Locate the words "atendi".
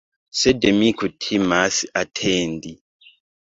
2.03-2.75